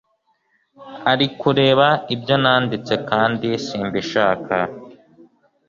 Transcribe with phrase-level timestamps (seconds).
[1.11, 4.55] arikureba ibyo nanditse kandi simbishaka